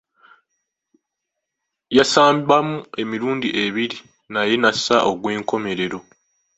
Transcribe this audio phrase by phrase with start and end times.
[1.97, 3.97] Yasambamu emirundi ebiri
[4.33, 5.99] naye n’assa ogw’enkomerero.